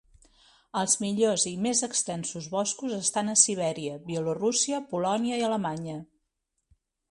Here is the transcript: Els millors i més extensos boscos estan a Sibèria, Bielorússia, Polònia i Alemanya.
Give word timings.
Els 0.79 0.95
millors 1.03 1.45
i 1.51 1.53
més 1.65 1.81
extensos 1.87 2.47
boscos 2.55 2.97
estan 2.99 3.31
a 3.33 3.37
Sibèria, 3.43 3.99
Bielorússia, 4.09 4.83
Polònia 4.95 5.41
i 5.43 5.47
Alemanya. 5.51 5.97